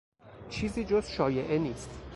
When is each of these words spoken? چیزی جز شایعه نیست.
چیزی 0.49 0.85
جز 0.85 1.07
شایعه 1.09 1.59
نیست. 1.59 1.89